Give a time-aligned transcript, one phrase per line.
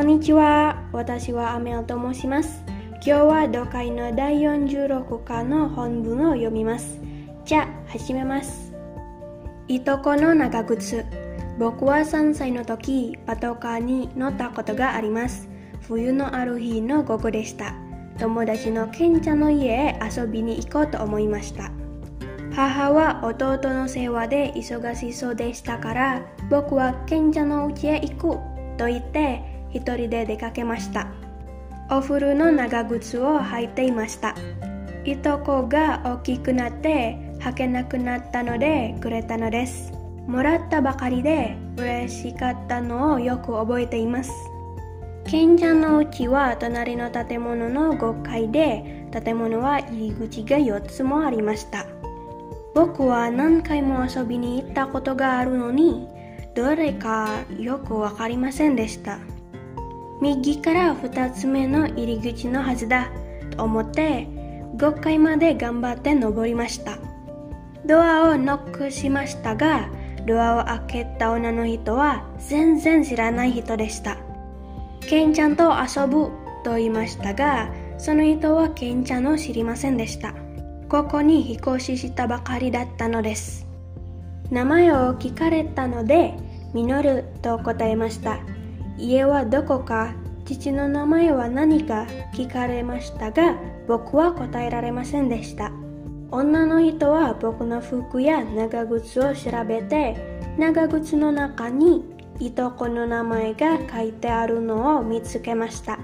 [0.00, 0.82] こんにちは。
[0.94, 2.64] 私はアメルと申します。
[2.66, 6.98] 今日は読解の第46課の本文を読みます。
[7.44, 8.72] じゃあ、始めます。
[9.68, 11.04] いとこの長靴。
[11.58, 15.50] 僕は3歳の時、パトカーに乗ったことがあります。
[15.86, 17.74] 冬のある日の午後でした。
[18.18, 21.70] 友達のケンちゃんの家へ遊びに行こうと思いました。
[22.54, 28.38] 母は弟の世話で忙しそうでしたから僕は賢者の家へ行く
[28.78, 31.08] と言って一人で出かけました。
[31.90, 34.34] お風呂の長靴を履いていました。
[35.04, 39.92] いとこが大きくなって履けなくなったのでくれたのです。
[40.26, 44.30] もらったばかりで嬉しかったのをよく覚えています。
[45.26, 51.86] 賢者の家は隣の建物の5階で建物は入り口が4つもありました。
[52.74, 56.06] 僕は何回も遊びに行ったことがあるのに
[56.54, 59.18] どれかよくわかりませんでした。
[60.20, 63.10] 右から2つ目の入り口のはずだ
[63.56, 64.26] と思って
[64.76, 66.98] 5階まで頑張って登りました
[67.86, 69.88] ドアをノックしましたが
[70.26, 74.18] ドアを開けた女の人は全然知らない人でした
[75.00, 76.30] ケンちゃんと遊ぶ
[76.62, 80.34] と言いましたがその人はケンちゃんを知りませんでした
[80.90, 83.64] ここに引っ越ししたばかりだったのです。
[84.50, 86.34] 名前を聞かれたので、
[86.74, 88.40] ミノルと答えました。
[89.00, 93.56] 家はどこか、父の名前は何か聞かれましたが、
[93.88, 95.72] 僕は答えられませんでした。
[96.30, 100.16] 女の人は僕の服や長靴を調べて、
[100.58, 102.04] 長靴の中に
[102.38, 105.98] いとこの名前が書いてあるのを見つけました。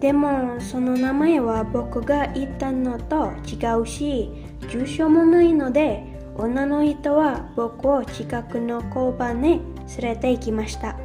[0.00, 4.30] でもその名前は僕が言ったのと違うし
[4.68, 6.04] 住所もないので
[6.36, 9.58] 女の人は僕を近くの交番へ
[10.00, 10.96] 連れて行きました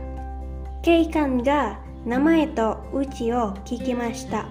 [0.83, 4.45] 警官が名前とうちを聞きました。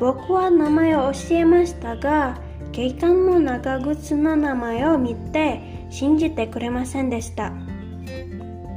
[0.00, 2.38] 僕は名前を教えましたが
[2.72, 5.60] 警官も長靴の名前を見て
[5.90, 7.52] 信じてくれませんでした。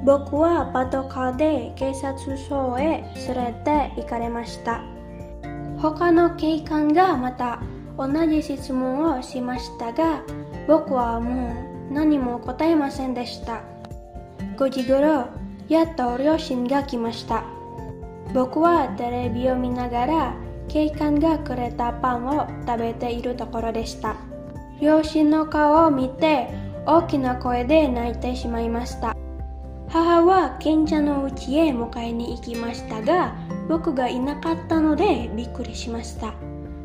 [0.05, 3.01] 僕はパトカーで警察署へ
[3.33, 4.81] 連れて行かれました。
[5.77, 7.61] 他の警官がまた
[7.97, 10.21] 同じ質問をしましたが
[10.67, 11.53] 僕はも
[11.89, 13.61] う何も答えませんでした。
[14.57, 15.38] 5時頃
[15.69, 17.43] やっと両親が来ました。
[18.33, 20.35] 僕はテレビを見ながら
[20.67, 24.15] 警官がくれたパンを食べているところでした。
[24.81, 26.49] 両親の顔を見て
[26.85, 29.15] 大きな声で泣いてしまいました。
[29.89, 33.35] 母は賢者の家へ迎えに行きましたが
[33.67, 36.33] 僕がいなかったのでびっくりしました。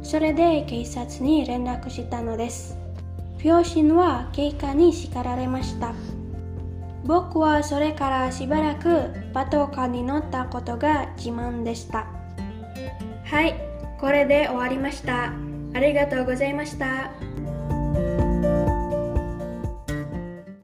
[0.03, 2.79] それで警察に連絡したのです。
[3.43, 5.95] 両親は警官に叱られました。
[7.05, 12.07] 僕はそれからしばらくパトカーに乗ったことが自慢でした。
[13.25, 13.55] はい
[14.01, 15.33] これで終わりました。
[15.75, 17.11] ありがとうございました。